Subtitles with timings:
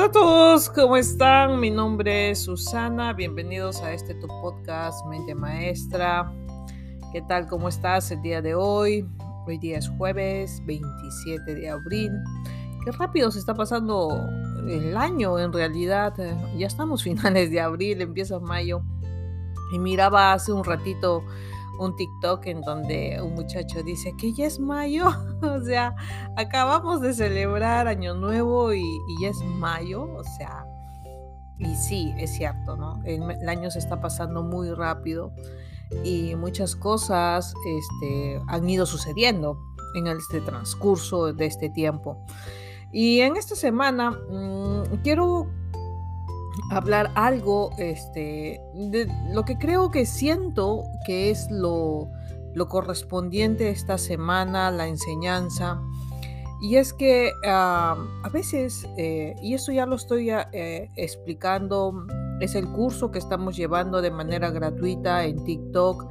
[0.00, 1.60] Hola a todos, ¿cómo están?
[1.60, 6.32] Mi nombre es Susana, bienvenidos a este tu podcast Mente Maestra.
[7.12, 7.46] ¿Qué tal?
[7.46, 9.06] ¿Cómo estás el día de hoy?
[9.46, 12.12] Hoy día es jueves 27 de abril.
[12.82, 14.26] Qué rápido se está pasando
[14.66, 16.14] el año en realidad.
[16.56, 18.80] Ya estamos finales de abril, empieza mayo.
[19.70, 21.22] Y miraba hace un ratito
[21.80, 25.06] un TikTok en donde un muchacho dice que ya es mayo,
[25.42, 25.96] o sea,
[26.36, 28.84] acabamos de celebrar Año Nuevo y,
[29.20, 30.66] ya es mayo, o sea,
[31.58, 33.02] y sí, es cierto, ¿no?
[33.04, 35.32] El, año se está pasando muy rápido
[36.04, 39.58] y muchas cosas este, han ido sucediendo
[39.94, 42.24] en este transcurso de este tiempo.
[42.92, 45.48] Y en esta semana mm, quiero
[46.70, 52.10] hablar algo este, de lo que creo que siento que es lo,
[52.54, 55.80] lo correspondiente esta semana, la enseñanza.
[56.62, 57.96] Y es que a
[58.32, 62.06] veces, eh, y eso ya lo estoy eh, explicando,
[62.40, 66.06] es el curso que estamos llevando de manera gratuita en TikTok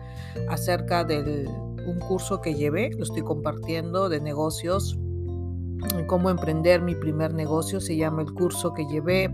[0.49, 4.97] acerca de un curso que llevé, lo estoy compartiendo de negocios,
[6.07, 9.29] cómo emprender mi primer negocio, se llama el curso que llevé.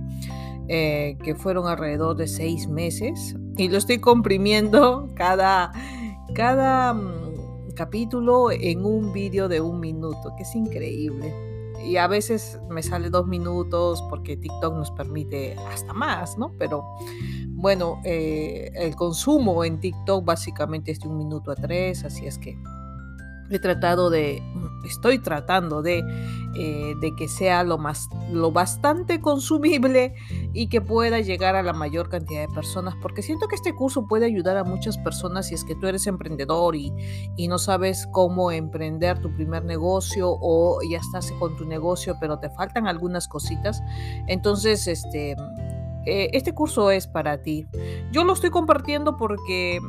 [0.68, 5.72] Eh, que fueron alrededor de seis meses y lo estoy comprimiendo cada,
[6.34, 11.32] cada mm, capítulo en un vídeo de un minuto, que es increíble.
[11.86, 16.52] Y a veces me sale dos minutos porque TikTok nos permite hasta más, ¿no?
[16.58, 16.84] Pero
[17.52, 22.40] bueno, eh, el consumo en TikTok básicamente es de un minuto a tres, así es
[22.40, 22.58] que
[23.52, 24.42] he tratado de,
[24.88, 26.04] estoy tratando de,
[26.56, 30.14] eh, de que sea lo, más, lo bastante consumible
[30.54, 34.08] y que pueda llegar a la mayor cantidad de personas, porque siento que este curso
[34.08, 36.94] puede ayudar a muchas personas si es que tú eres emprendedor y,
[37.36, 42.40] y no sabes cómo emprender tu primer negocio o ya estás con tu negocio, pero
[42.40, 43.82] te faltan algunas cositas.
[44.28, 45.36] Entonces, este,
[46.06, 47.68] eh, este curso es para ti.
[48.12, 49.80] Yo lo estoy compartiendo porque...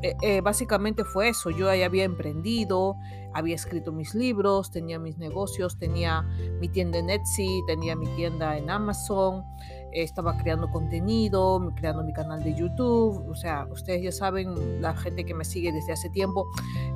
[0.00, 1.50] Eh, eh, básicamente fue eso.
[1.50, 2.96] Yo ya había emprendido,
[3.34, 6.22] había escrito mis libros, tenía mis negocios, tenía
[6.60, 9.44] mi tienda en Etsy, tenía mi tienda en Amazon,
[9.92, 13.28] estaba creando contenido, creando mi canal de YouTube.
[13.28, 16.46] O sea, ustedes ya saben, la gente que me sigue desde hace tiempo,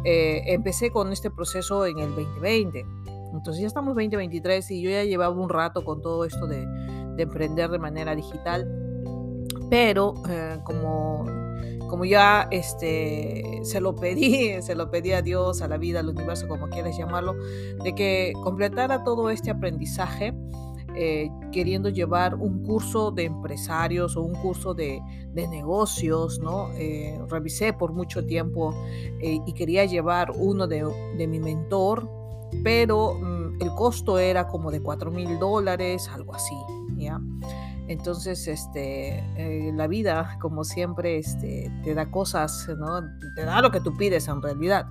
[0.04, 2.84] eh, empecé con este proceso en el 2020.
[3.32, 6.66] Entonces ya estamos 2023 y yo ya llevaba un rato con todo esto de,
[7.18, 8.66] emprender de manera digital.
[9.70, 10.14] Pero
[10.64, 11.24] como
[11.88, 16.08] como ya este, se lo pedí, se lo pedí a Dios, a la vida, al
[16.08, 17.34] universo, como quieras llamarlo,
[17.82, 20.34] de que completara todo este aprendizaje
[20.98, 25.02] eh, queriendo llevar un curso de empresarios o un curso de,
[25.34, 26.70] negocios, ¿no?
[26.78, 28.74] Eh, revisé por mucho tiempo
[29.20, 32.08] eh, y quería llevar uno de, de mi mentor,
[32.64, 36.56] pero mm, el costo era como de 4 mil dólares, algo así,
[36.96, 37.20] ¿ya?
[37.88, 43.00] Entonces, este, eh, la vida, como siempre, este, te da cosas, ¿no?
[43.34, 44.86] Te da lo que tú pides en realidad.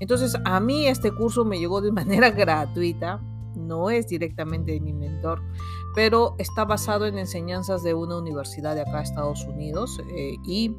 [0.00, 3.20] Entonces, a mí este curso me llegó de manera gratuita,
[3.56, 5.42] no es directamente de mi mentor,
[5.94, 10.76] pero está basado en enseñanzas de una universidad de acá, Estados Unidos, eh, y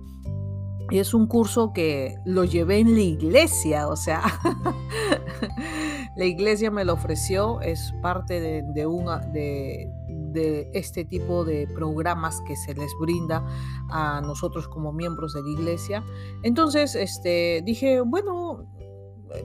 [0.92, 4.24] es un curso que lo llevé en la iglesia, o sea,
[6.16, 9.92] la iglesia me lo ofreció, es parte de, de, una, de,
[10.32, 13.46] de este tipo de programas que se les brinda
[13.90, 16.04] a nosotros como miembros de la iglesia.
[16.44, 18.68] Entonces, este, dije, bueno,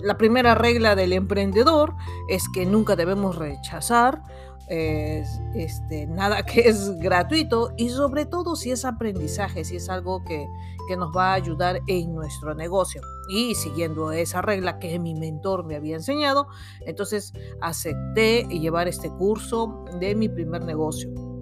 [0.00, 1.94] la primera regla del emprendedor
[2.28, 4.22] es que nunca debemos rechazar
[4.68, 10.46] este, nada que es gratuito y sobre todo si es aprendizaje, si es algo que,
[10.88, 13.02] que nos va a ayudar en nuestro negocio.
[13.28, 16.46] Y siguiendo esa regla que mi mentor me había enseñado,
[16.86, 21.33] entonces acepté llevar este curso de mi primer negocio.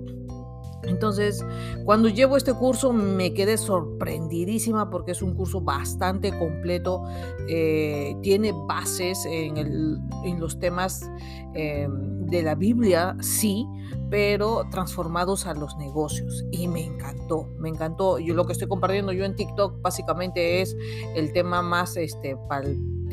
[0.84, 1.44] Entonces,
[1.84, 7.04] cuando llevo este curso me quedé sorprendidísima porque es un curso bastante completo,
[7.48, 11.08] eh, tiene bases en, en los temas
[11.54, 13.66] eh, de la Biblia, sí,
[14.10, 16.44] pero transformados a los negocios.
[16.50, 18.18] Y me encantó, me encantó.
[18.18, 20.76] Yo lo que estoy compartiendo yo en TikTok básicamente es
[21.14, 22.36] el tema más este,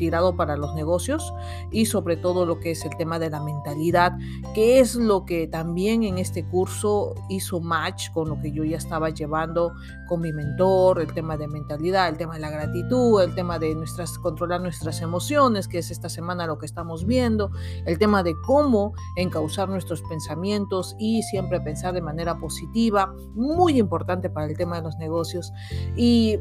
[0.00, 1.34] tirado para los negocios
[1.70, 4.16] y sobre todo lo que es el tema de la mentalidad,
[4.54, 8.78] que es lo que también en este curso hizo match con lo que yo ya
[8.78, 9.74] estaba llevando
[10.08, 13.74] con mi mentor, el tema de mentalidad, el tema de la gratitud, el tema de
[13.74, 17.50] nuestras controlar nuestras emociones, que es esta semana lo que estamos viendo,
[17.84, 24.30] el tema de cómo encauzar nuestros pensamientos y siempre pensar de manera positiva, muy importante
[24.30, 25.52] para el tema de los negocios.
[25.94, 26.38] Y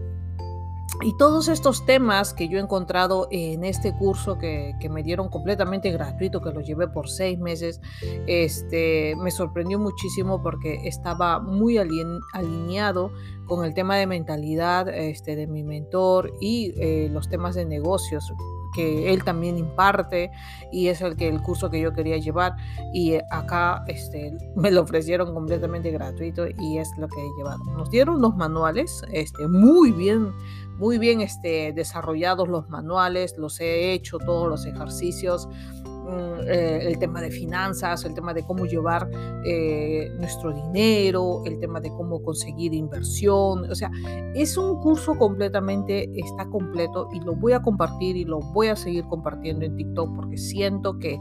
[1.01, 5.91] y todos estos temas que yo he encontrado en este curso que, me dieron completamente
[5.91, 7.79] gratuito, que lo llevé por seis meses,
[8.27, 13.11] este, me sorprendió muchísimo porque estaba muy alineado
[13.45, 18.33] con el tema de mentalidad este, de mi mentor y eh, los temas de negocios
[18.73, 20.31] que él también imparte
[20.71, 22.55] y es el que el curso que yo quería llevar
[22.93, 27.63] y acá este me lo ofrecieron completamente gratuito y es lo que he llevado.
[27.75, 30.33] Nos dieron unos manuales este muy bien
[30.79, 35.49] muy bien este, desarrollados los manuales, los he hecho, todos los ejercicios,
[36.47, 39.09] eh, el tema de finanzas, el tema de cómo llevar
[39.45, 43.69] eh, nuestro dinero, el tema de cómo conseguir inversión.
[43.69, 43.91] O sea,
[44.33, 48.75] es un curso completamente, está completo y lo voy a compartir y lo voy a
[48.75, 51.19] seguir compartiendo en TikTok porque siento que,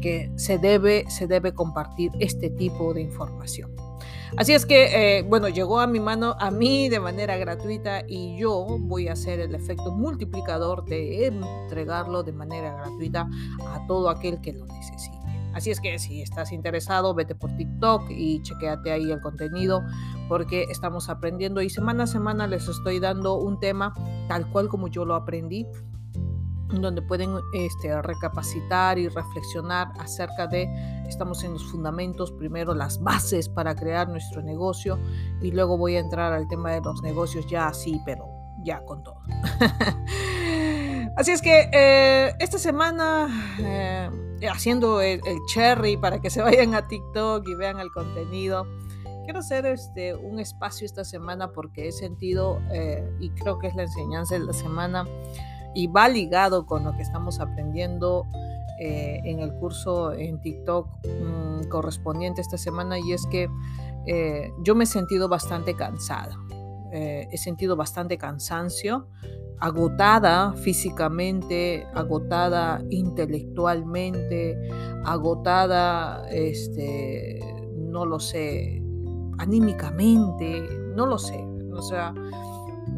[0.00, 3.87] que se, debe, se debe compartir este tipo de información.
[4.36, 8.36] Así es que, eh, bueno, llegó a mi mano, a mí de manera gratuita y
[8.38, 13.28] yo voy a hacer el efecto multiplicador de entregarlo de manera gratuita
[13.66, 15.18] a todo aquel que lo necesite.
[15.54, 19.82] Así es que si estás interesado, vete por TikTok y chequeate ahí el contenido
[20.28, 23.92] porque estamos aprendiendo y semana a semana les estoy dando un tema
[24.28, 25.66] tal cual como yo lo aprendí
[26.68, 30.68] donde pueden este, recapacitar y reflexionar acerca de,
[31.08, 34.98] estamos en los fundamentos, primero las bases para crear nuestro negocio
[35.40, 38.26] y luego voy a entrar al tema de los negocios ya así, pero
[38.62, 39.20] ya con todo.
[41.16, 44.10] así es que eh, esta semana, eh,
[44.50, 48.66] haciendo el, cherry para que se vayan a TikTok y vean el contenido,
[49.24, 53.74] quiero hacer este, un espacio esta semana porque he sentido, eh, y creo que es
[53.74, 55.06] la enseñanza de la semana,
[55.78, 58.26] y va ligado con lo que estamos aprendiendo
[58.80, 63.48] eh, en el curso en TikTok mm, correspondiente esta semana y es que
[64.04, 66.36] eh, yo me he sentido bastante cansada,
[66.92, 69.06] eh, he sentido bastante cansancio,
[69.60, 74.58] agotada físicamente, agotada intelectualmente,
[75.04, 77.38] agotada, este,
[77.76, 78.82] no lo sé,
[79.38, 80.60] anímicamente,
[80.96, 81.38] no lo sé,
[81.72, 82.12] o sea,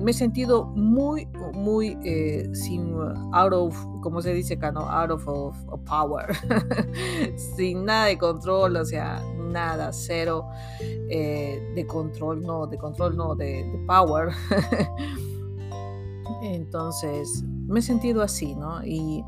[0.01, 2.95] me he sentido muy, muy eh, sin,
[3.33, 4.81] out of, como se dice acá, no?
[4.81, 6.27] Out of, power,
[7.57, 10.47] sin nada de control, o sea, nada, cero
[10.81, 14.31] eh, de control, no, de control, no, de, power.
[16.43, 18.85] Entonces, me he sentido así, ¿no?
[18.85, 19.23] Y,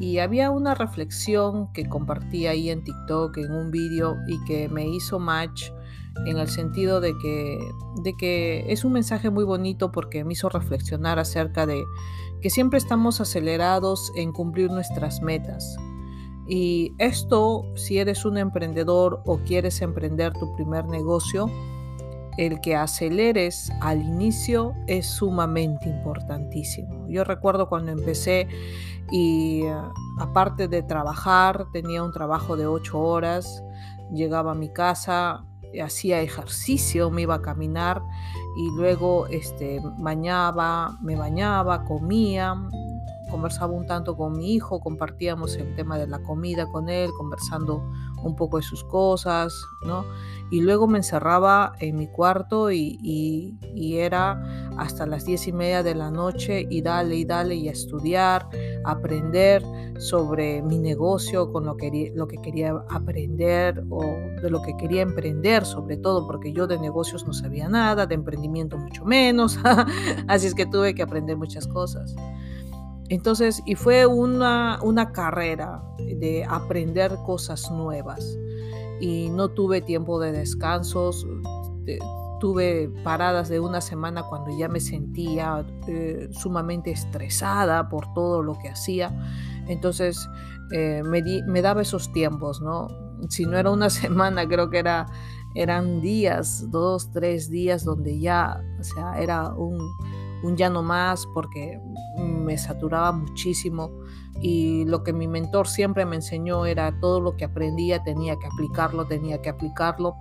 [0.00, 4.88] y había una reflexión que compartí ahí en TikTok, en un vídeo, y que me
[4.88, 5.70] hizo match
[6.26, 7.58] en el sentido de que,
[8.02, 11.82] de que es un mensaje muy bonito porque me hizo reflexionar acerca de
[12.40, 15.76] que siempre estamos acelerados en cumplir nuestras metas.
[16.48, 21.48] Y esto, si eres un emprendedor o quieres emprender tu primer negocio,
[22.38, 27.06] el que aceleres al inicio es sumamente importantísimo.
[27.08, 28.48] Yo recuerdo cuando empecé
[29.10, 29.62] y
[30.18, 33.62] aparte de trabajar, tenía un trabajo de ocho horas,
[34.12, 35.44] llegaba a mi casa,
[35.82, 38.02] hacía ejercicio, me iba a caminar
[38.56, 42.54] y luego este, bañaba, me bañaba, comía,
[43.30, 47.82] conversaba un tanto con mi hijo, compartíamos el tema de la comida con él, conversando
[48.22, 50.04] un poco de sus cosas, ¿no?
[50.50, 53.56] Y luego me encerraba en mi cuarto y,
[53.92, 57.72] era hasta las diez y media de la noche y dale y dale y a
[57.72, 58.48] estudiar,
[58.84, 59.62] aprender
[59.98, 64.00] sobre mi negocio, con lo que, lo que quería aprender o
[64.42, 68.14] de lo que quería emprender, sobre todo porque yo de negocios no sabía nada, de
[68.14, 69.58] emprendimiento mucho menos,
[70.28, 72.14] así es que tuve que aprender muchas cosas.
[73.10, 78.38] Entonces, y fue una, una carrera de aprender cosas nuevas.
[79.00, 81.26] Y no tuve tiempo de descansos,
[82.38, 88.56] tuve paradas de una semana cuando ya me sentía eh, sumamente estresada por todo lo
[88.58, 89.10] que hacía.
[89.66, 90.28] Entonces,
[90.70, 92.86] eh, me, me, daba esos tiempos, ¿no?
[93.28, 95.06] Si no era una semana, creo que era,
[95.56, 99.78] eran días, dos, tres días donde ya, o sea, era un
[100.42, 101.80] un ya no más porque
[102.16, 103.90] me saturaba muchísimo
[104.40, 108.46] y lo que mi mentor siempre me enseñó era todo lo que aprendía tenía que
[108.46, 110.16] aplicarlo, tenía que aplicarlo.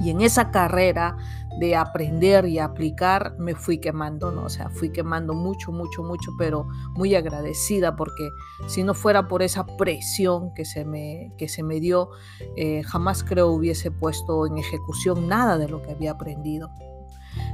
[0.00, 1.16] Y en esa carrera
[1.60, 4.44] de aprender y aplicar me fui quemando, ¿no?
[4.44, 6.66] O sea, fui quemando mucho, mucho, mucho, pero
[6.96, 8.30] muy agradecida porque
[8.66, 12.10] si no fuera por esa presión que se me, que se me dio,
[12.56, 16.68] eh, jamás creo hubiese puesto en ejecución nada de lo que había aprendido.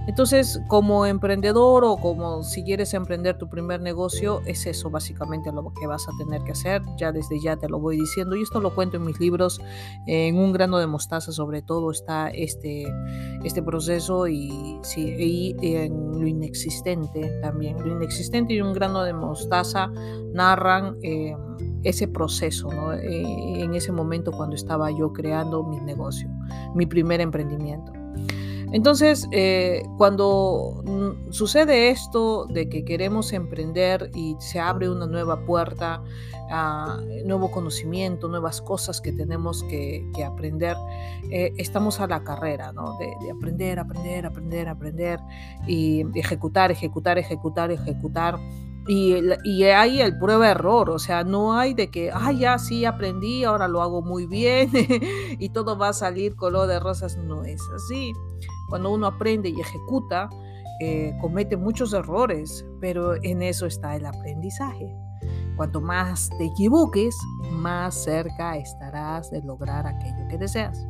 [0.06, 5.72] Entonces, como emprendedor o como si quieres emprender tu primer negocio, es eso básicamente lo
[5.78, 6.82] que vas a tener que hacer.
[6.96, 9.60] Ya desde ya te lo voy diciendo y esto lo cuento en mis libros.
[10.06, 12.84] En un grano de mostaza sobre todo está este,
[13.44, 17.78] este proceso y, sí, en lo inexistente también.
[17.78, 19.90] Lo inexistente y un grano de mostaza
[20.32, 20.96] narran...
[21.02, 21.34] Eh,
[21.84, 22.92] ese proceso.
[22.94, 26.28] Eh, en ese momento cuando estaba yo creando mi negocio,
[26.74, 27.92] mi primer emprendimiento.
[28.72, 30.82] Entonces, eh, cuando
[31.30, 36.02] sucede esto de que queremos emprender y se abre una nueva puerta,
[36.54, 40.76] a nuevo conocimiento, nuevas cosas que tenemos que, aprender,
[41.30, 42.98] eh, estamos a la carrera, ¿no?
[42.98, 45.20] De, de, aprender, aprender, aprender, aprender
[45.66, 48.38] y ejecutar, ejecutar, ejecutar, ejecutar
[48.88, 49.14] y,
[49.44, 53.68] y, hay el prueba-error, o sea, no hay de que, ah, ya sí aprendí, ahora
[53.68, 54.70] lo hago muy bien
[55.38, 57.16] y todo va a salir color de rosas.
[57.16, 58.12] No es así.
[58.72, 60.30] Cuando uno aprende y ejecuta,
[60.80, 64.96] eh, comete muchos errores, pero en eso está el aprendizaje.
[65.58, 67.14] Cuanto más te equivoques,
[67.50, 70.86] más cerca estarás de lograr aquello que deseas.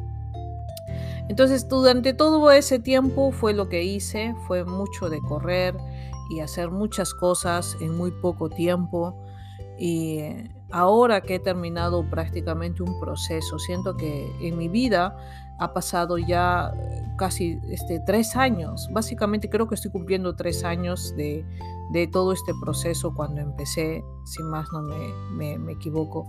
[1.29, 5.77] Entonces, durante todo ese tiempo fue lo que hice, fue mucho de correr,
[6.31, 9.17] y hacer muchas cosas en muy poco tiempo.
[9.77, 10.21] Y
[10.71, 15.17] ahora que he terminado prácticamente un proceso, siento que en mi vida
[15.59, 16.73] ha pasado ya
[17.17, 18.89] casi este, tres años.
[18.93, 21.45] Básicamente creo que estoy cumpliendo tres años de,
[21.93, 26.29] de todo este proceso cuando empecé, si más no me, me, equivoco.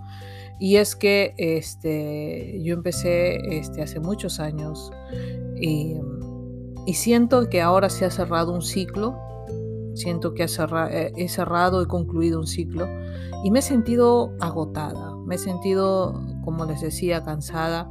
[0.59, 4.91] Y es que este, yo empecé este, hace muchos años
[5.59, 5.95] y,
[6.85, 9.17] y siento que ahora se ha cerrado un ciclo
[9.93, 12.87] Siento que eh, he cerrado, he concluido un ciclo
[13.43, 17.89] y me he sentido agotada, me he sentido, como les decía, cansada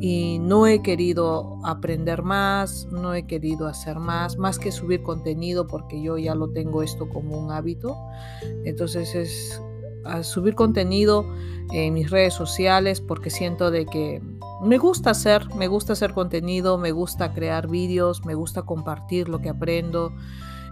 [0.00, 5.66] y no he querido aprender más, no he querido hacer más, más que subir contenido
[5.66, 7.96] porque yo ya lo tengo esto como un hábito.
[8.64, 9.60] Entonces es
[10.22, 11.26] subir contenido
[11.72, 14.22] en mis redes sociales porque siento de que
[14.62, 19.40] me gusta hacer, me gusta hacer contenido, me gusta crear vídeos, me gusta compartir lo
[19.40, 20.12] que aprendo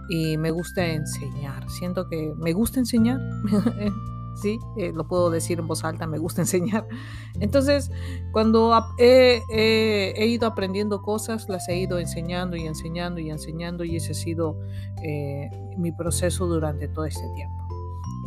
[0.09, 1.69] y me gusta enseñar.
[1.69, 3.19] Siento que me gusta enseñar.
[4.41, 6.87] sí, eh, lo puedo decir en voz alta, me gusta enseñar.
[7.39, 7.91] Entonces,
[8.31, 14.11] cuando he, ido aprendiendo cosas, las he ido enseñando y enseñando y enseñando y ese
[14.11, 14.59] ha sido
[15.03, 17.67] eh, mi proceso durante todo este tiempo.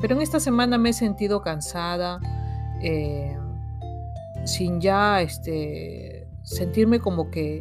[0.00, 2.20] Pero en esta semana me he sentido cansada,
[2.82, 3.36] eh,
[4.44, 7.60] sin ya este, sentirme como que,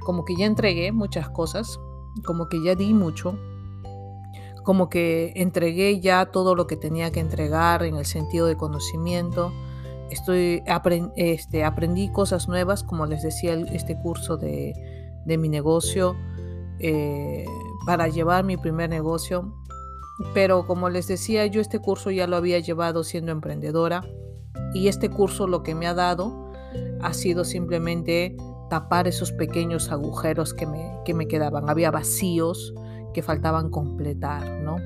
[0.00, 1.80] como que ya entregué muchas cosas,
[2.24, 3.38] como que ya di mucho,
[4.68, 9.50] como que entregué ya todo lo que tenía que entregar en el sentido de conocimiento.
[10.10, 10.62] Estoy,
[11.16, 14.74] este, aprendí cosas nuevas, como les decía, este curso de,
[15.24, 16.16] mi negocio
[16.80, 17.46] eh,
[17.86, 19.54] para llevar mi primer negocio.
[20.34, 24.04] Pero como les decía, yo este curso ya lo había llevado siendo emprendedora
[24.74, 26.52] y este curso lo que me ha dado
[27.00, 28.36] ha sido simplemente
[28.68, 31.70] tapar esos pequeños agujeros que me, que me quedaban.
[31.70, 32.74] Había vacíos
[33.12, 34.76] que faltaban completar, ¿no?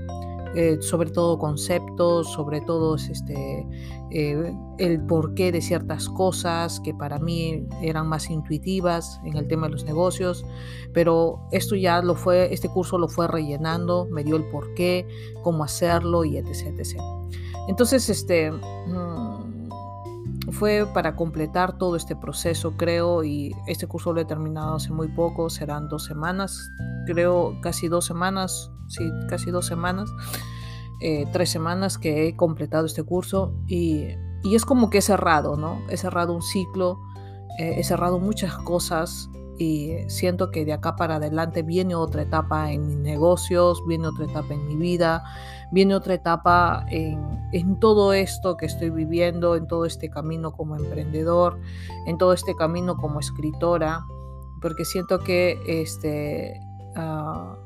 [0.54, 3.66] Eh, sobre todo conceptos, sobre todo este,
[4.10, 9.68] eh, el porqué de ciertas cosas que para mí eran más intuitivas en el tema
[9.68, 10.44] de los negocios,
[10.92, 15.06] pero esto ya lo fue, este curso lo fue rellenando, me dio el porqué,
[15.42, 17.00] cómo hacerlo y etc.
[17.66, 19.31] Entonces, este, mm,
[20.52, 25.08] fue para completar todo este proceso, creo, y este curso lo he terminado hace muy
[25.08, 26.70] poco, serán dos semanas,
[27.06, 30.10] creo casi dos semanas, sí, casi dos semanas,
[31.00, 34.06] eh, tres semanas que he completado este curso y,
[34.44, 35.80] y, es como que he cerrado, ¿no?
[35.88, 37.00] He cerrado un ciclo,
[37.58, 39.28] eh, he cerrado muchas cosas
[39.62, 44.26] y siento que de acá para adelante viene otra etapa en mis negocios, viene otra
[44.26, 45.24] etapa en mi vida,
[45.70, 47.18] viene otra etapa en,
[47.52, 51.58] en todo esto que estoy viviendo, en todo este camino como emprendedor,
[52.06, 54.04] en todo este camino como escritora,
[54.60, 56.60] porque siento que este,
[56.94, 57.56] Ah,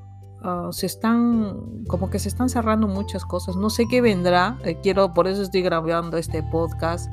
[0.42, 3.56] ah, se están, como que se están cerrando muchas cosas.
[3.56, 4.58] No sé qué vendrá.
[4.64, 7.12] Eh, quiero, por eso estoy grabando este podcast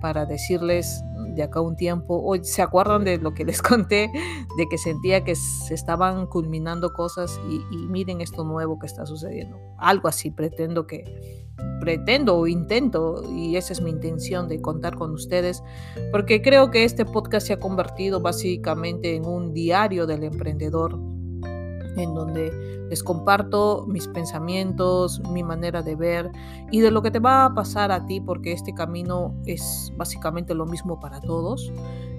[0.00, 1.02] para decirles
[1.34, 4.10] de acá un tiempo, hoy se acuerdan de lo que les conté,
[4.56, 9.06] de que sentía que se estaban culminando cosas y, y miren esto nuevo que está
[9.06, 9.58] sucediendo.
[9.78, 11.04] Algo así pretendo que,
[11.80, 15.62] pretendo o intento, y esa es mi intención de contar con ustedes,
[16.10, 20.98] porque creo que este podcast se ha convertido básicamente en un diario del emprendedor
[21.96, 26.30] en donde les comparto mis pensamientos, mi manera de ver
[26.70, 30.54] y de lo que te va a pasar a ti, porque este camino es básicamente
[30.54, 31.72] lo mismo para todos.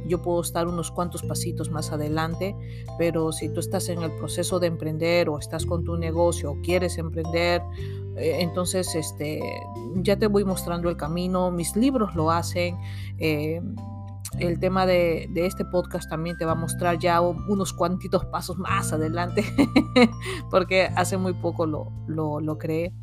[0.08, 2.55] yo puedo estar unos cuantos pasitos más adelante,
[3.00, 6.62] pero si tú estás en el proceso de emprender o estás con tu negocio o
[6.62, 7.63] quieres emprender,
[8.15, 9.41] eh, entonces este,
[9.96, 12.77] ya te voy mostrando el camino, mis libros lo hacen.
[13.17, 13.62] Eh,
[14.39, 18.91] el tema de, este podcast también te va a mostrar ya unos cuantitos pasos más
[18.94, 19.46] adelante,
[20.51, 22.94] porque hace muy poco lo, lo, lo creé.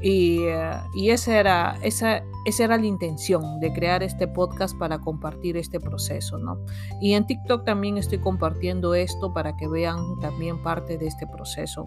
[0.00, 5.00] Y, eh, y esa, era, esa, esa era la intención de crear este podcast para
[5.00, 6.58] compartir este proceso, ¿no?
[7.00, 11.84] Y en TikTok también estoy compartiendo esto para que vean también parte de este proceso.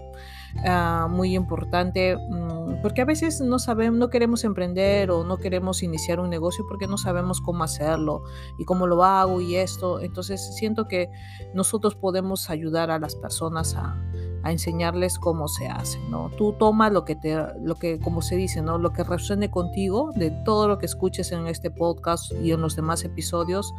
[0.66, 5.82] Ah, muy importante, mm, porque a veces no sabemos, no queremos emprender o no queremos
[5.82, 8.24] iniciar un negocio porque no sabemos cómo hacerlo
[8.58, 10.02] y cómo lo hago y esto.
[10.02, 11.10] Entonces siento que
[11.54, 13.96] nosotros podemos ayudar a las personas a
[14.44, 16.30] a enseñarles cómo se hace, ¿no?
[16.38, 18.78] Tú toma lo que te, lo que, como se dice, ¿no?
[18.78, 22.76] Lo que resuene contigo de todo lo que escuches en este podcast y en los
[22.76, 23.74] demás episodios,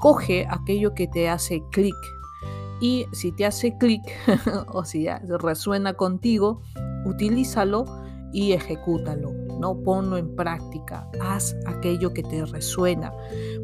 [0.00, 1.94] coge aquello que te hace clic.
[2.80, 4.02] Y si te hace clic
[4.68, 5.06] o si
[5.40, 6.60] resuena contigo,
[7.04, 7.84] utilízalo
[8.32, 9.76] y ejecútalo, ¿no?
[9.82, 13.12] Ponlo en práctica, haz aquello que te resuena,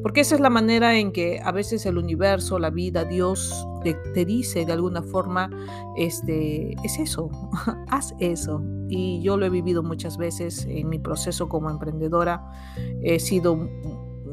[0.02, 4.24] porque esa es la manera en que a veces el universo, la vida, Dios te,
[4.24, 5.50] dice de alguna forma,
[5.96, 7.30] este, es eso,
[7.88, 8.62] haz eso.
[8.88, 12.44] Y yo lo he vivido muchas veces en mi proceso como emprendedora,
[13.02, 13.68] he sido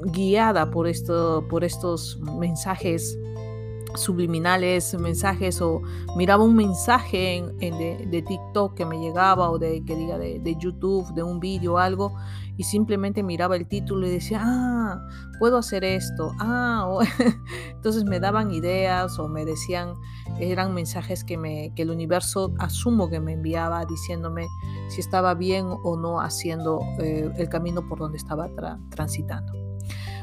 [0.06, 3.18] guiada por, esto, por estos mensajes
[3.96, 5.82] subliminales, mensajes o
[6.16, 11.24] miraba un mensaje de, TikTok que me llegaba o de que diga de, YouTube, de
[11.24, 12.14] un vídeo algo
[12.58, 15.08] y simplemente miraba el título y decía, ah,
[15.40, 17.00] puedo hacer esto, ah,
[17.72, 19.94] entonces me daban ideas o me decían,
[20.40, 24.48] eran mensajes que, me, que el universo asumo que me enviaba diciéndome
[24.90, 28.50] si estaba bien o no haciendo eh, el camino por donde estaba
[28.90, 29.67] transitando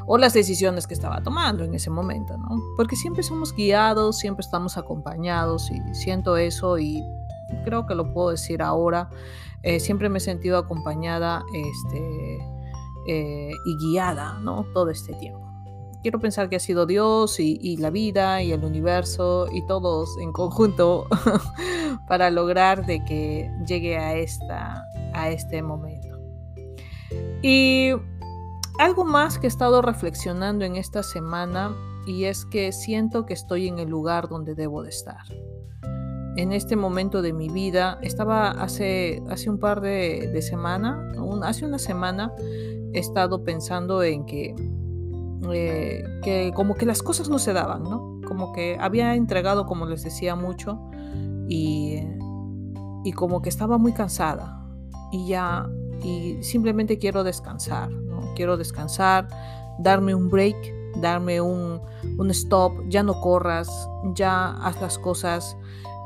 [0.06, 2.48] o las decisiones que estaba tomando en ese momento, ¿no?
[2.76, 7.02] Porque siempre somos guiados, siempre estamos acompañados y siento eso y
[7.64, 9.08] creo que lo puedo decir ahora.
[9.62, 12.38] Eh, siempre me he sentido acompañada este,
[13.06, 14.66] eh, y guiada, ¿no?
[14.74, 15.42] Todo este tiempo.
[16.02, 20.18] Quiero pensar que ha sido Dios y, y la vida y el universo y todos
[20.18, 21.06] en conjunto
[22.08, 24.84] para lograr de que llegue a, esta,
[25.14, 26.18] a este momento.
[27.42, 27.92] Y
[28.78, 31.74] algo más que he estado reflexionando en esta semana
[32.06, 35.22] y es que siento que estoy en el lugar donde debo de estar.
[36.36, 41.78] En este momento de mi vida, estaba hace, hace un par de, semanas, hace una
[41.78, 42.32] semana,
[42.92, 44.54] he estado pensando en que,
[45.52, 48.20] eh, que como que las cosas no se daban, ¿no?
[48.26, 50.80] Como que había entregado, como les decía, mucho
[51.48, 52.00] y,
[53.04, 54.60] y como que estaba muy cansada
[55.12, 55.68] y ya,
[56.02, 57.90] y simplemente quiero descansar,
[58.34, 59.28] quiero descansar,
[59.78, 60.56] darme un break,
[61.00, 61.80] darme un,
[62.30, 63.68] stop, ya no corras,
[64.14, 65.56] ya haz las cosas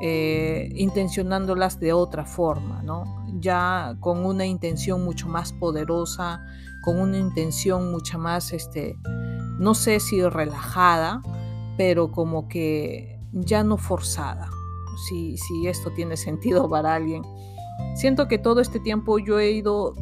[0.00, 3.26] eh, intencionándolas de otra forma, ¿no?
[3.40, 6.44] Ya con una intención mucho más poderosa,
[6.82, 8.96] con una intención mucho más, este,
[9.58, 11.22] no sé si relajada,
[11.76, 14.48] pero como que ya no forzada,
[15.08, 17.22] si, si esto tiene sentido para alguien.
[17.94, 19.94] Siento que todo este tiempo yo he ido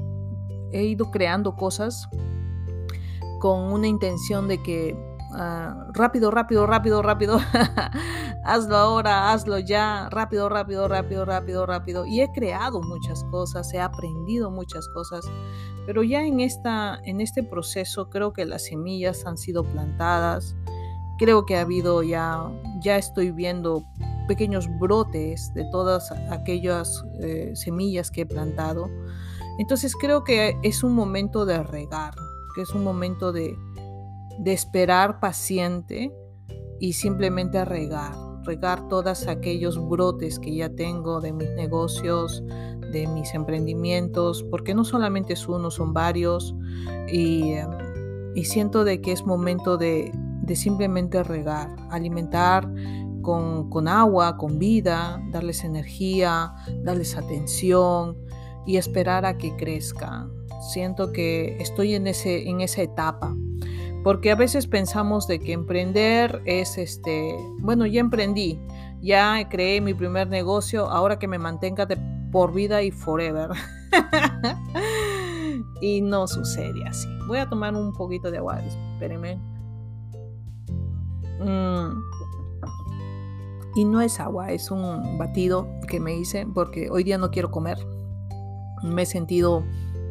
[0.73, 2.09] he ido creando cosas
[3.41, 4.97] con una intención de que
[5.33, 7.39] ah, rápido, rápido, rápido, rápido,
[8.45, 12.07] hazlo ahora, hazlo ya, rápido, rápido, rápido, rápido, rápido.
[12.07, 15.25] Y he creado muchas cosas, he aprendido muchas cosas,
[15.87, 20.57] pero ya en, esta, en este proceso creo que las semillas han sido plantadas,
[21.19, 22.51] creo que ha habido ya,
[22.81, 23.85] ya estoy viendo
[24.27, 28.89] pequeños brotes de todas aquellas eh, semillas que he plantado.
[29.59, 32.15] Entonces creo que es un momento de regar,
[32.55, 33.57] que es un momento de,
[34.45, 36.13] esperar paciente
[36.79, 38.15] y simplemente regar,
[38.45, 42.43] regar todos aquellos brotes que ya tengo de mis negocios,
[42.93, 46.55] de mis emprendimientos, porque no solamente es uno, son varios,
[47.11, 47.55] y,
[48.45, 50.13] siento de que es momento de,
[50.55, 52.71] simplemente regar, alimentar
[53.23, 56.53] con, con, agua, con vida, darles energía,
[56.85, 58.17] darles atención,
[58.67, 60.29] y esperar a que crezca.
[60.73, 63.35] Siento que estoy en, ese, en esa etapa.
[64.03, 68.61] Porque a veces pensamos de que emprender es este, bueno, ya emprendí,
[69.01, 71.97] ya creé mi primer negocio, ahora que me mantenga de
[72.31, 73.51] por vida y forever.
[75.81, 77.09] y no sucede así.
[77.27, 79.37] Voy a tomar un poquito de agua, espérenme.
[81.41, 81.91] Mm.
[83.75, 87.51] Y no es agua, es un batido que me hice porque hoy día no quiero
[87.51, 87.96] comer.
[88.83, 89.65] Me he sentido,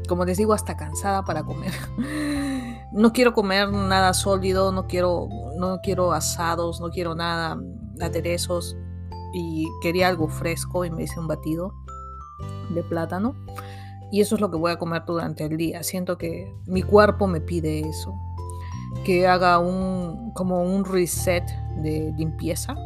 [0.07, 1.73] como les digo, hasta cansada para comer.
[2.91, 7.59] No quiero comer nada sólido, no quiero, no quiero asados, no quiero nada,
[7.99, 8.77] aderezos
[9.33, 11.73] y quería algo fresco y me hice un batido
[12.69, 13.35] de plátano
[14.11, 15.83] y eso es lo que voy a comer durante el día.
[15.83, 18.13] Siento que mi cuerpo me pide eso,
[19.03, 21.43] que haga un como un reset
[21.81, 22.77] de limpieza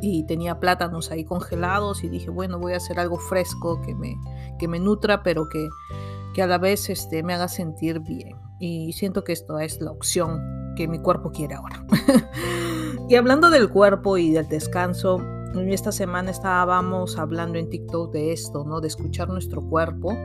[0.00, 4.16] y tenía plátanos ahí congelados y dije, bueno, voy a hacer algo fresco que me,
[4.58, 5.68] que me nutra, pero que,
[6.34, 8.36] que a la vez este, me haga sentir bien.
[8.58, 11.84] Y siento que esto es la opción que mi cuerpo quiere ahora.
[13.08, 15.18] y hablando del cuerpo y del descanso,
[15.68, 18.80] esta semana estábamos hablando en TikTok de esto, ¿no?
[18.80, 20.16] De escuchar nuestro cuerpo,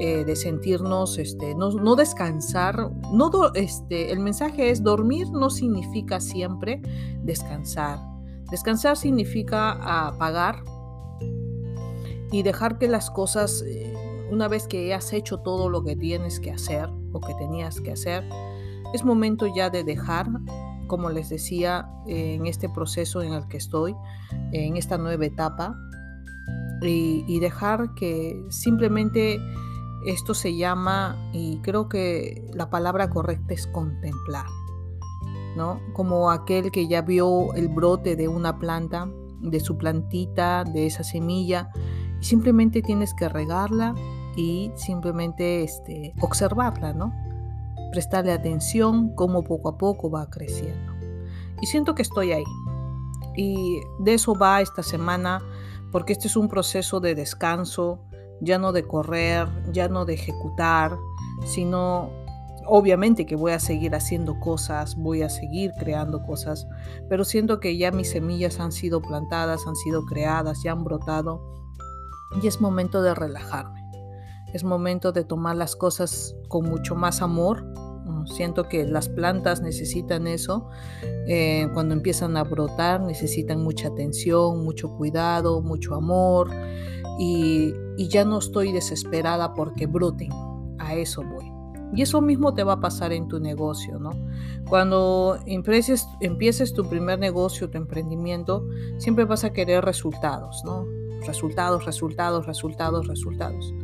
[0.00, 2.90] eh, de sentirnos, este, no, no descansar.
[3.12, 6.80] No este, el mensaje es dormir no significa siempre
[7.22, 8.13] descansar.
[8.54, 9.72] Descansar significa
[10.06, 10.62] apagar
[12.30, 13.92] y dejar que las cosas, eh,
[14.30, 17.90] una vez que has hecho todo lo que tienes que hacer o que tenías que
[17.90, 18.22] hacer,
[18.92, 20.28] es momento ya de dejar
[20.86, 23.96] como les decía, en este proceso en el que estoy,
[24.52, 25.76] en esta nueva etapa,
[26.80, 29.40] y, dejar que simplemente
[30.06, 34.46] esto se llama, y creo que la palabra correcta es contemplar,
[35.92, 39.08] Como aquel que ya vio el brote de una planta,
[39.40, 41.70] de su plantita, de esa semilla,
[42.20, 43.94] y simplemente tienes que regarla
[44.36, 47.12] y simplemente este, observarla, ¿no?
[47.94, 50.92] prestarle atención cómo poco a poco va creciendo.
[51.62, 52.44] Y siento que estoy ahí.
[53.36, 55.40] Y de eso va esta semana,
[55.92, 58.00] porque este es un proceso de descanso,
[58.40, 60.96] ya no de correr, ya no de ejecutar,
[61.46, 62.10] sino
[62.66, 66.66] obviamente que voy a seguir haciendo cosas, voy a seguir creando cosas,
[67.08, 71.40] pero siento que ya mis semillas han sido plantadas, han sido creadas, ya han brotado
[72.42, 73.82] y es momento de relajarme.
[74.52, 77.64] Es momento de tomar las cosas con mucho más amor,
[78.26, 80.68] Siento que las plantas necesitan eso.
[81.26, 86.50] Eh, cuando empiezan a brotar necesitan mucha atención, mucho cuidado, mucho amor.
[87.18, 87.72] Y,
[88.08, 90.30] ya no estoy desesperada porque broten.
[90.78, 91.53] A eso voy.
[91.92, 94.10] Y eso mismo te va a pasar en tu negocio, ¿no?
[94.68, 98.66] Cuando empieces, empieces tu primer negocio, tu emprendimiento,
[98.98, 100.86] siempre vas a querer resultados, ¿no?
[101.26, 103.74] Resultados, resultados, resultados, resultados.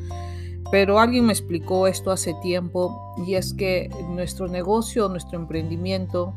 [0.70, 6.32] Pero alguien me explicó esto hace tiempo y es que nuestro negocio, nuestro emprendimiento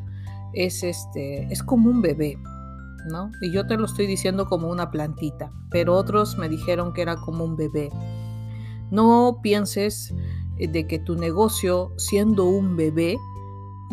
[0.53, 2.37] es, este, es como un bebé,
[3.09, 3.31] ¿no?
[3.41, 7.15] Y yo te lo estoy diciendo como una plantita, pero otros me dijeron que era
[7.17, 7.89] como un bebé.
[8.89, 10.13] No pienses
[10.57, 13.17] de que tu negocio, siendo un bebé,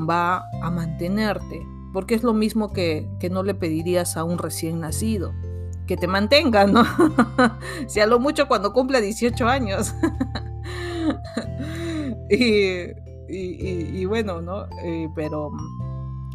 [0.08, 4.80] va a mantenerte, porque es lo mismo que, que no le pedirías a un recién
[4.80, 5.32] nacido
[5.90, 6.84] que te mantenga, ¿no?
[7.88, 9.92] si a lo mucho cuando cumple 18 años.
[12.30, 14.66] y, bueno, ¿no?
[14.84, 15.50] Eh, pero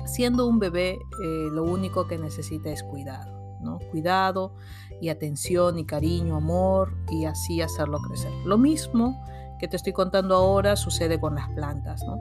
[0.06, 3.80] siendo un bebé, eh, lo único que necesita es cuidado, ¿no?
[3.92, 4.56] Cuidado
[5.00, 8.34] y atención y cariño, amor y así hacerlo crecer.
[8.46, 9.24] Lo mismo
[9.60, 12.20] que te estoy contando ahora sucede con las plantas, ¿no?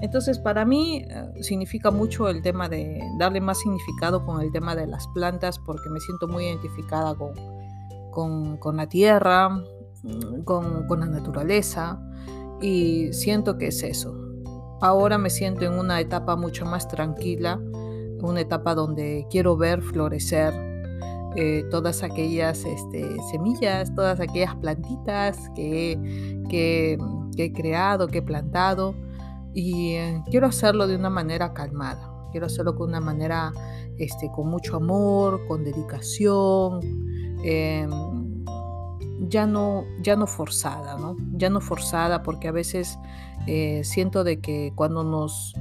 [0.00, 4.74] Entonces, para mí eh, significa mucho el tema de darle más significado con el tema
[4.74, 11.00] de las plantas, porque me siento muy identificada con, con, la tierra, mm, con, con
[11.00, 12.00] la naturaleza,
[12.60, 14.14] y siento que es eso.
[14.80, 17.58] Ahora me siento en una etapa mucho más tranquila,
[18.20, 20.73] una etapa donde quiero ver florecer
[21.36, 25.98] eh, todas aquellas este, semillas, todas aquellas plantitas que,
[26.48, 26.98] que,
[27.36, 28.94] he creado, que he plantado
[29.52, 33.52] y eh, quiero hacerlo de una manera calmada, quiero hacerlo con una manera,
[33.98, 36.80] este, con mucho amor, con dedicación,
[37.42, 37.90] em,
[39.28, 40.96] ya, no, ya no forzada.
[41.32, 42.98] Ya no forzada porque a veces
[43.46, 45.54] eh, siento de que cuando nos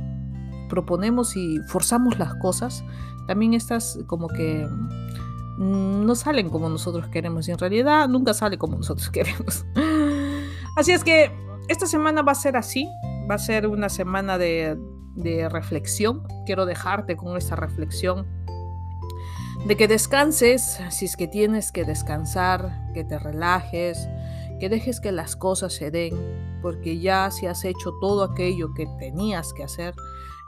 [0.69, 2.83] proponemos y forzamos las cosas,
[3.27, 5.13] también estas como que mm,
[5.57, 9.65] no salen como nosotros queremos y en realidad nunca sale como nosotros queremos.
[10.75, 11.31] Así es que
[11.67, 12.89] esta semana va a ser así,
[13.29, 14.77] va a ser una semana de,
[15.49, 16.23] reflexión.
[16.45, 18.25] Quiero dejarte con esta reflexión
[19.67, 24.09] de que descanses, si es que tienes que descansar, que te relajes,
[24.59, 26.15] que dejes que las cosas se den,
[26.61, 29.93] porque ya si has hecho todo aquello que tenías que hacer,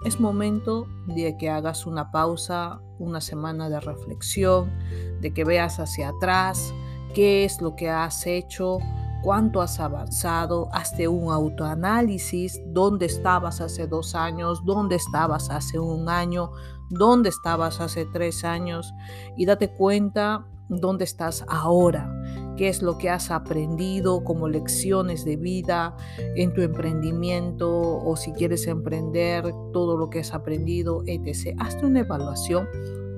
[0.06, 4.72] es momento de que hagas una pausa, una semana de reflexión,
[5.20, 6.74] de que veas hacia atrás
[7.16, 8.78] qué es lo que has hecho,
[9.24, 16.08] cuánto has avanzado, hazte un autoanálisis, dónde estabas hace dos años, dónde estabas hace un
[16.08, 16.52] año,
[16.92, 18.94] dónde estabas hace tres años
[19.36, 22.08] y date cuenta dónde estás ahora,
[22.56, 25.96] qué es lo que has aprendido como lecciones de vida
[26.36, 31.56] en tu emprendimiento o si quieres emprender todo lo que has aprendido, etc.
[31.60, 32.68] Hazte una evaluación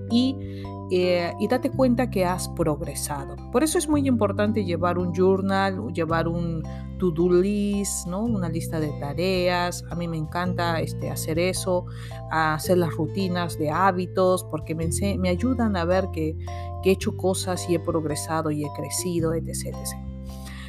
[0.10, 3.36] y, eh, y date cuenta que has progresado.
[3.52, 6.64] Por eso es muy importante llevar un journal, llevar un
[6.98, 8.24] to-do list, ¿no?
[8.24, 9.84] una lista de tareas.
[9.90, 11.86] A mí me encanta este, hacer eso,
[12.32, 16.38] hacer las rutinas de hábitos, porque me, me ayudan a ver que,
[16.84, 19.76] que, he hecho cosas y he progresado y he crecido, etc.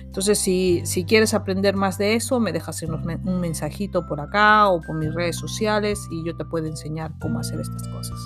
[0.02, 4.80] Entonces, si, si, quieres aprender más de eso, me dejas un mensajito por acá o
[4.80, 8.18] por mis redes sociales y yo te puedo enseñar cómo hacer estas cosas.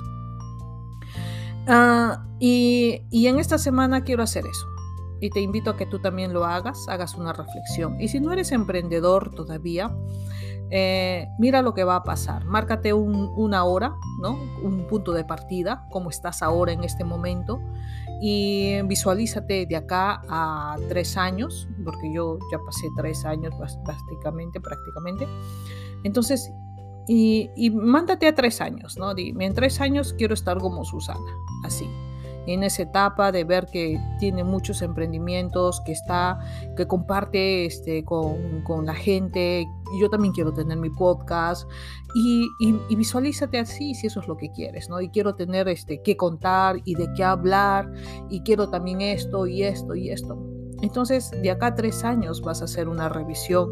[1.66, 4.66] Ah, y, y en esta semana quiero hacer eso
[5.22, 7.98] y te invito a que tú también lo hagas, hagas una reflexión.
[8.00, 9.94] Y si no eres emprendedor todavía,
[10.68, 12.44] eh, mira lo que va a pasar.
[12.44, 14.36] Márcate una hora, ¿no?
[14.62, 17.60] un punto de partida, como estás ahora en este momento,
[18.20, 25.28] y visualízate de acá a tres años, porque yo ya pasé tres años prácticamente, prácticamente.
[26.02, 26.50] Entonces,
[27.08, 29.14] y, y mándate a tres años, ¿no?
[29.14, 31.20] Dime, en tres años quiero estar como Susana,
[31.64, 31.86] así
[32.46, 36.40] en esa etapa de ver que tiene muchos emprendimientos, que está,
[36.76, 39.66] que comparte este, con, con la gente.
[40.00, 41.68] Yo también quiero tener mi podcast
[42.14, 45.00] y, y, visualízate así si eso es lo que quieres, ¿no?
[45.00, 47.92] Y quiero tener este, qué contar y de qué hablar
[48.28, 50.38] y quiero también esto y esto y esto.
[50.82, 53.70] Entonces, de acá a tres años vas a hacer una revisión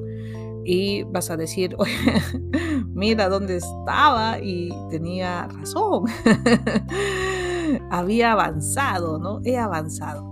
[0.65, 1.93] y vas a decir, Oye,
[2.89, 6.05] mira dónde estaba y tenía razón.
[7.91, 9.41] había avanzado, ¿no?
[9.45, 10.25] He avanzado,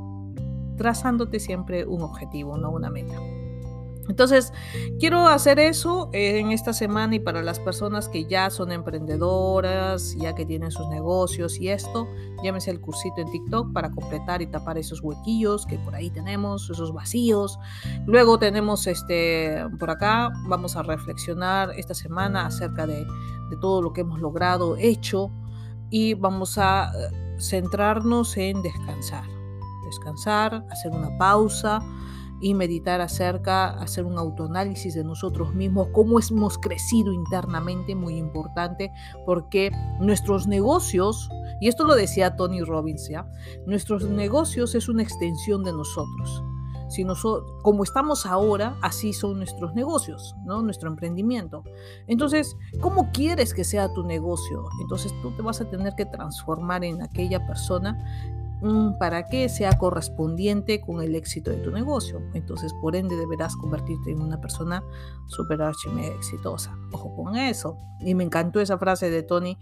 [0.76, 3.14] trazándote siempre un objetivo, no una meta.
[4.08, 4.52] Entonces,
[4.98, 10.34] quiero hacer eso en esta semana y para las personas que ya son emprendedoras, ya
[10.34, 12.08] que tienen sus negocios y esto,
[12.42, 16.70] llámese el cursito en TikTok para completar y tapar esos huequillos que por ahí tenemos,
[16.70, 17.58] esos vacíos.
[18.06, 23.04] Luego tenemos este, por acá, vamos a reflexionar esta semana acerca de,
[23.50, 25.30] de todo lo que hemos logrado, hecho
[25.90, 26.92] y vamos a
[27.38, 29.24] centrarnos en descansar.
[29.86, 31.80] Descansar, hacer una pausa
[32.40, 38.92] y meditar acerca, hacer un autoanálisis de nosotros mismos, cómo hemos crecido internamente, muy importante,
[39.26, 39.70] porque
[40.00, 41.28] nuestros negocios,
[41.60, 43.28] y esto lo decía Tony Robbins, ¿ya?
[43.66, 46.42] nuestros negocios es una extensión de nosotros.
[46.88, 50.62] Si nosotros, como estamos ahora, así son nuestros negocios, ¿no?
[50.62, 51.62] Nuestro emprendimiento.
[52.06, 54.64] Entonces, ¿cómo quieres que sea tu negocio?
[54.80, 57.98] Entonces tú te vas a tener que transformar en aquella persona
[58.60, 62.20] Mm, para que sea correspondiente con el éxito de tu negocio.
[62.34, 64.82] Entonces, por ende, deberás convertirte en una persona
[65.26, 65.60] super
[66.16, 66.76] exitosa.
[66.90, 67.76] Ojo con eso.
[68.00, 69.58] Y me encantó esa frase de Tony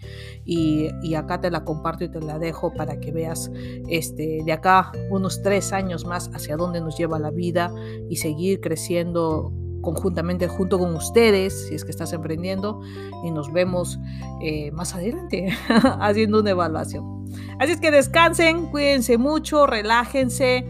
[0.46, 3.50] y, y, acá te la comparto y te la dejo para que veas
[3.88, 7.70] este, de acá unos tres años más hacia dónde nos lleva la vida
[8.08, 12.80] y seguir creciendo conjuntamente junto con ustedes, si es que estás emprendiendo,
[13.24, 13.98] y nos vemos
[14.42, 15.48] eh, más adelante
[16.00, 17.15] haciendo una evaluación.
[17.58, 20.66] Así es que descansen, cuídense mucho, relájense,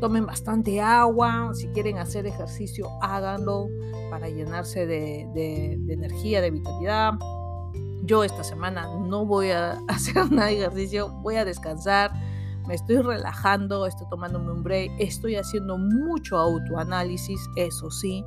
[0.00, 3.68] tomen bastante agua, si quieren hacer ejercicio, háganlo
[4.10, 7.12] para llenarse de, energía, de vitalidad.
[8.02, 12.12] Yo esta semana no voy a hacer nada de ejercicio, voy a descansar
[12.66, 18.24] me estoy relajando, estoy tomándome un break, estoy haciendo mucho autoanálisis, eso sí,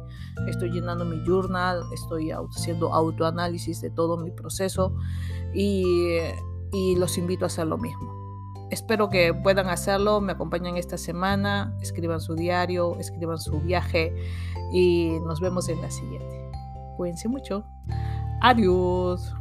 [0.47, 4.95] estoy llenando mi journal, estoy haciendo autoanálisis de todo mi proceso
[5.53, 6.19] y,
[6.71, 8.19] y los invito a hacer lo mismo.
[8.69, 14.13] Espero que puedan hacerlo, me acompañen esta semana, escriban su diario, escriban su viaje
[14.71, 16.51] y nos vemos en la siguiente.
[16.95, 17.65] Cuídense mucho.
[18.41, 19.33] Adiós.